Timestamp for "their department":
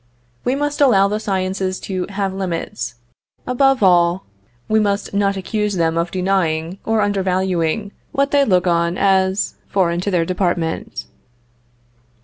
10.09-11.05